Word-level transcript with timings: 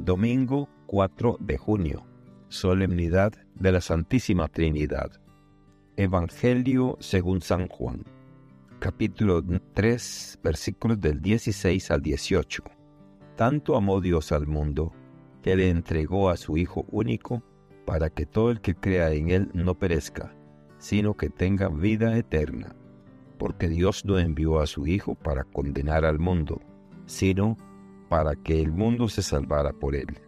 Domingo 0.00 0.68
4 0.86 1.36
de 1.38 1.56
junio, 1.56 2.04
Solemnidad 2.48 3.32
de 3.54 3.70
la 3.70 3.80
Santísima 3.80 4.48
Trinidad. 4.48 5.20
Evangelio 5.96 6.96
según 6.98 7.40
San 7.40 7.68
Juan, 7.68 8.04
capítulo 8.80 9.40
3, 9.72 10.40
versículos 10.42 11.00
del 11.00 11.22
16 11.22 11.92
al 11.92 12.02
18. 12.02 12.64
Tanto 13.36 13.76
amó 13.76 14.00
Dios 14.00 14.32
al 14.32 14.48
mundo, 14.48 14.92
que 15.42 15.54
le 15.54 15.70
entregó 15.70 16.28
a 16.28 16.36
su 16.36 16.56
Hijo 16.56 16.84
único, 16.90 17.44
para 17.86 18.10
que 18.10 18.26
todo 18.26 18.50
el 18.50 18.60
que 18.60 18.74
crea 18.74 19.12
en 19.12 19.30
Él 19.30 19.50
no 19.54 19.78
perezca, 19.78 20.34
sino 20.78 21.14
que 21.14 21.30
tenga 21.30 21.68
vida 21.68 22.18
eterna. 22.18 22.74
Porque 23.38 23.68
Dios 23.68 24.04
no 24.04 24.18
envió 24.18 24.58
a 24.58 24.66
su 24.66 24.88
Hijo 24.88 25.14
para 25.14 25.44
condenar 25.44 26.04
al 26.04 26.18
mundo, 26.18 26.60
sino 27.06 27.56
para 28.08 28.36
que 28.36 28.60
el 28.60 28.72
mundo 28.72 29.08
se 29.08 29.22
salvara 29.22 29.72
por 29.72 29.94
Él. 29.94 30.18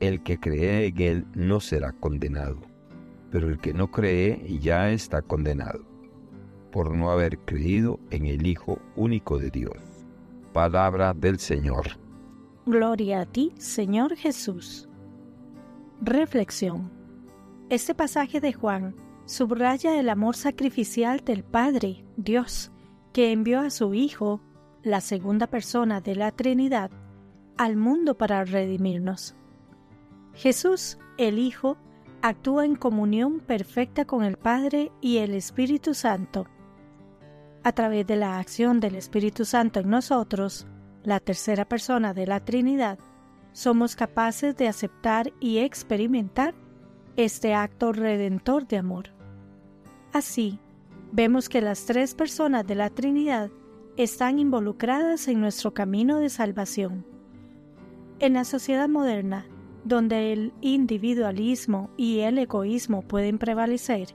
El 0.00 0.22
que 0.22 0.38
cree 0.38 0.86
en 0.86 1.00
Él 1.00 1.26
no 1.34 1.60
será 1.60 1.92
condenado, 1.92 2.58
pero 3.30 3.48
el 3.48 3.58
que 3.58 3.74
no 3.74 3.90
cree 3.90 4.58
ya 4.60 4.90
está 4.90 5.22
condenado, 5.22 5.84
por 6.70 6.94
no 6.94 7.10
haber 7.10 7.38
creído 7.38 7.98
en 8.10 8.26
el 8.26 8.46
Hijo 8.46 8.78
único 8.96 9.38
de 9.38 9.50
Dios. 9.50 9.76
Palabra 10.52 11.14
del 11.14 11.38
Señor. 11.38 11.86
Gloria 12.66 13.20
a 13.20 13.26
ti, 13.26 13.52
Señor 13.58 14.14
Jesús. 14.16 14.88
Reflexión. 16.00 16.90
Este 17.70 17.94
pasaje 17.94 18.40
de 18.40 18.52
Juan 18.52 18.94
subraya 19.24 19.98
el 19.98 20.08
amor 20.08 20.36
sacrificial 20.36 21.20
del 21.24 21.44
Padre, 21.44 22.04
Dios, 22.16 22.70
que 23.12 23.32
envió 23.32 23.60
a 23.60 23.70
su 23.70 23.94
Hijo, 23.94 24.40
la 24.82 25.00
segunda 25.00 25.46
persona 25.48 26.00
de 26.00 26.14
la 26.14 26.30
Trinidad, 26.30 26.90
al 27.58 27.76
mundo 27.76 28.16
para 28.16 28.44
redimirnos. 28.44 29.34
Jesús, 30.32 30.98
el 31.18 31.38
Hijo, 31.38 31.76
actúa 32.22 32.64
en 32.64 32.76
comunión 32.76 33.40
perfecta 33.40 34.04
con 34.04 34.22
el 34.22 34.36
Padre 34.36 34.92
y 35.00 35.18
el 35.18 35.34
Espíritu 35.34 35.92
Santo. 35.92 36.46
A 37.64 37.72
través 37.72 38.06
de 38.06 38.16
la 38.16 38.38
acción 38.38 38.78
del 38.78 38.94
Espíritu 38.94 39.44
Santo 39.44 39.80
en 39.80 39.90
nosotros, 39.90 40.66
la 41.02 41.18
tercera 41.18 41.64
persona 41.64 42.14
de 42.14 42.26
la 42.26 42.44
Trinidad, 42.44 42.98
somos 43.52 43.96
capaces 43.96 44.56
de 44.56 44.68
aceptar 44.68 45.32
y 45.40 45.58
experimentar 45.58 46.54
este 47.16 47.54
acto 47.54 47.92
redentor 47.92 48.68
de 48.68 48.78
amor. 48.78 49.10
Así, 50.12 50.60
vemos 51.10 51.48
que 51.48 51.60
las 51.60 51.84
tres 51.86 52.14
personas 52.14 52.64
de 52.66 52.76
la 52.76 52.90
Trinidad 52.90 53.50
están 53.96 54.38
involucradas 54.38 55.26
en 55.26 55.40
nuestro 55.40 55.74
camino 55.74 56.18
de 56.18 56.30
salvación. 56.30 57.17
En 58.20 58.32
la 58.32 58.44
sociedad 58.44 58.88
moderna, 58.88 59.46
donde 59.84 60.32
el 60.32 60.52
individualismo 60.60 61.90
y 61.96 62.18
el 62.20 62.38
egoísmo 62.38 63.02
pueden 63.02 63.38
prevalecer, 63.38 64.08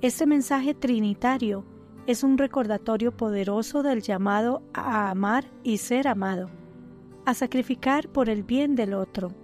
este 0.00 0.24
mensaje 0.24 0.72
trinitario 0.72 1.64
es 2.06 2.22
un 2.22 2.38
recordatorio 2.38 3.16
poderoso 3.16 3.82
del 3.82 4.02
llamado 4.02 4.62
a 4.72 5.10
amar 5.10 5.50
y 5.64 5.78
ser 5.78 6.06
amado, 6.06 6.48
a 7.26 7.34
sacrificar 7.34 8.08
por 8.08 8.30
el 8.30 8.44
bien 8.44 8.76
del 8.76 8.94
otro. 8.94 9.34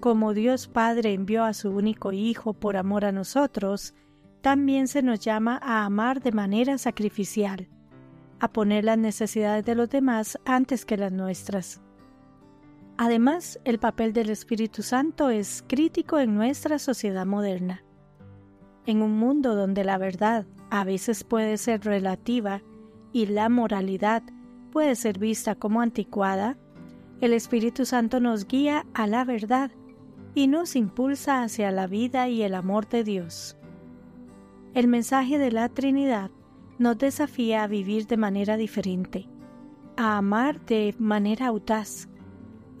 Como 0.00 0.34
Dios 0.34 0.68
Padre 0.68 1.14
envió 1.14 1.44
a 1.44 1.54
su 1.54 1.70
único 1.70 2.12
Hijo 2.12 2.52
por 2.52 2.76
amor 2.76 3.06
a 3.06 3.12
nosotros, 3.12 3.94
también 4.42 4.88
se 4.88 5.02
nos 5.02 5.20
llama 5.20 5.58
a 5.62 5.86
amar 5.86 6.20
de 6.20 6.32
manera 6.32 6.76
sacrificial, 6.76 7.66
a 8.40 8.52
poner 8.52 8.84
las 8.84 8.98
necesidades 8.98 9.64
de 9.64 9.74
los 9.74 9.88
demás 9.88 10.38
antes 10.44 10.84
que 10.84 10.98
las 10.98 11.12
nuestras. 11.12 11.81
Además, 13.04 13.58
el 13.64 13.80
papel 13.80 14.12
del 14.12 14.30
Espíritu 14.30 14.84
Santo 14.84 15.28
es 15.28 15.64
crítico 15.66 16.20
en 16.20 16.36
nuestra 16.36 16.78
sociedad 16.78 17.26
moderna. 17.26 17.82
En 18.86 19.02
un 19.02 19.18
mundo 19.18 19.56
donde 19.56 19.82
la 19.82 19.98
verdad 19.98 20.46
a 20.70 20.84
veces 20.84 21.24
puede 21.24 21.58
ser 21.58 21.84
relativa 21.84 22.62
y 23.12 23.26
la 23.26 23.48
moralidad 23.48 24.22
puede 24.70 24.94
ser 24.94 25.18
vista 25.18 25.56
como 25.56 25.80
anticuada, 25.80 26.56
el 27.20 27.32
Espíritu 27.32 27.86
Santo 27.86 28.20
nos 28.20 28.46
guía 28.46 28.86
a 28.94 29.08
la 29.08 29.24
verdad 29.24 29.72
y 30.36 30.46
nos 30.46 30.76
impulsa 30.76 31.42
hacia 31.42 31.72
la 31.72 31.88
vida 31.88 32.28
y 32.28 32.44
el 32.44 32.54
amor 32.54 32.88
de 32.88 33.02
Dios. 33.02 33.56
El 34.74 34.86
mensaje 34.86 35.38
de 35.38 35.50
la 35.50 35.68
Trinidad 35.70 36.30
nos 36.78 36.98
desafía 36.98 37.64
a 37.64 37.66
vivir 37.66 38.06
de 38.06 38.16
manera 38.16 38.56
diferente, 38.56 39.28
a 39.96 40.18
amar 40.18 40.64
de 40.66 40.94
manera 41.00 41.48
audaz, 41.48 42.06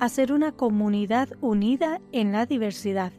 a 0.02 0.08
ser 0.08 0.32
una 0.32 0.50
comunidad 0.50 1.28
unida 1.40 2.00
en 2.10 2.32
la 2.32 2.44
diversidad, 2.44 3.12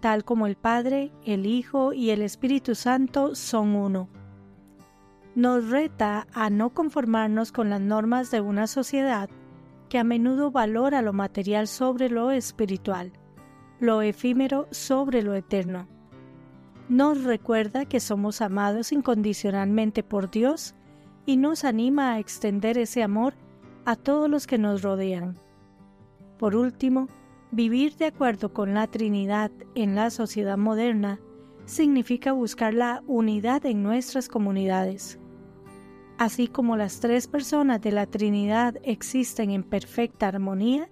tal 0.00 0.22
como 0.24 0.46
el 0.46 0.56
Padre, 0.56 1.10
el 1.24 1.46
Hijo 1.46 1.94
y 1.94 2.10
el 2.10 2.20
Espíritu 2.20 2.74
Santo 2.74 3.34
son 3.34 3.74
uno. 3.74 4.10
Nos 5.34 5.70
reta 5.70 6.26
a 6.34 6.50
no 6.50 6.74
conformarnos 6.74 7.52
con 7.52 7.70
las 7.70 7.80
normas 7.80 8.30
de 8.30 8.42
una 8.42 8.66
sociedad 8.66 9.30
que 9.88 9.98
a 9.98 10.04
menudo 10.04 10.50
valora 10.50 11.00
lo 11.00 11.14
material 11.14 11.66
sobre 11.66 12.10
lo 12.10 12.30
espiritual, 12.30 13.12
lo 13.78 14.02
efímero 14.02 14.68
sobre 14.70 15.22
lo 15.22 15.34
eterno 15.34 15.88
nos 16.90 17.22
recuerda 17.22 17.84
que 17.84 18.00
somos 18.00 18.40
amados 18.40 18.90
incondicionalmente 18.90 20.02
por 20.02 20.28
Dios 20.28 20.74
y 21.24 21.36
nos 21.36 21.62
anima 21.62 22.14
a 22.14 22.18
extender 22.18 22.78
ese 22.78 23.04
amor 23.04 23.34
a 23.84 23.94
todos 23.94 24.28
los 24.28 24.48
que 24.48 24.58
nos 24.58 24.82
rodean. 24.82 25.38
Por 26.40 26.56
último, 26.56 27.06
vivir 27.50 27.96
de 27.96 28.06
acuerdo 28.06 28.54
con 28.54 28.72
la 28.72 28.86
Trinidad 28.86 29.50
en 29.74 29.94
la 29.94 30.08
sociedad 30.08 30.56
moderna 30.56 31.20
significa 31.66 32.32
buscar 32.32 32.72
la 32.72 33.02
unidad 33.06 33.66
en 33.66 33.82
nuestras 33.82 34.26
comunidades. 34.26 35.20
Así 36.16 36.48
como 36.48 36.78
las 36.78 36.98
tres 37.00 37.28
personas 37.28 37.82
de 37.82 37.92
la 37.92 38.06
Trinidad 38.06 38.76
existen 38.84 39.50
en 39.50 39.62
perfecta 39.62 40.28
armonía, 40.28 40.88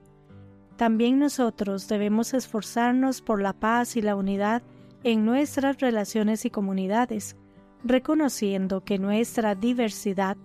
también 0.76 1.18
nosotros 1.18 1.88
debemos 1.88 2.34
esforzarnos 2.34 3.22
por 3.22 3.40
la 3.40 3.54
paz 3.54 3.96
y 3.96 4.02
la 4.02 4.16
unidad 4.16 4.62
en 5.02 5.24
nuestras 5.24 5.80
relaciones 5.80 6.44
y 6.44 6.50
comunidades, 6.50 7.36
reconociendo 7.84 8.84
que 8.84 8.98
nuestra 8.98 9.54
diversidad 9.54 10.36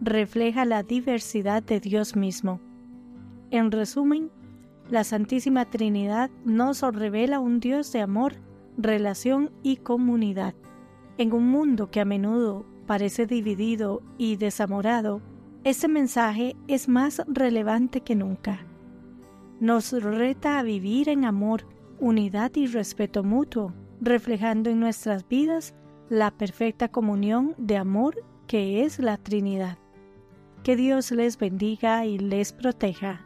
refleja 0.00 0.64
la 0.64 0.84
diversidad 0.84 1.64
de 1.64 1.80
Dios 1.80 2.14
mismo. 2.14 2.60
En 3.50 3.72
resumen, 3.72 4.30
la 4.90 5.04
Santísima 5.04 5.64
Trinidad 5.70 6.30
nos 6.44 6.82
revela 6.82 7.40
un 7.40 7.60
Dios 7.60 7.92
de 7.92 8.00
amor, 8.00 8.34
relación 8.76 9.50
y 9.62 9.76
comunidad. 9.76 10.54
En 11.18 11.32
un 11.32 11.48
mundo 11.48 11.90
que 11.90 12.00
a 12.00 12.04
menudo 12.04 12.66
parece 12.86 13.26
dividido 13.26 14.02
y 14.18 14.36
desamorado, 14.36 15.22
este 15.64 15.88
mensaje 15.88 16.56
es 16.66 16.88
más 16.88 17.22
relevante 17.26 18.00
que 18.00 18.16
nunca. 18.16 18.66
Nos 19.60 19.92
reta 19.92 20.58
a 20.58 20.62
vivir 20.62 21.08
en 21.08 21.24
amor, 21.24 21.64
unidad 22.00 22.50
y 22.56 22.66
respeto 22.66 23.22
mutuo, 23.22 23.72
reflejando 24.00 24.70
en 24.70 24.80
nuestras 24.80 25.28
vidas 25.28 25.74
la 26.08 26.32
perfecta 26.32 26.88
comunión 26.88 27.54
de 27.58 27.76
amor 27.76 28.24
que 28.48 28.84
es 28.84 28.98
la 28.98 29.16
Trinidad. 29.16 29.78
Que 30.64 30.76
Dios 30.76 31.12
les 31.12 31.38
bendiga 31.38 32.04
y 32.04 32.18
les 32.18 32.52
proteja. 32.52 33.24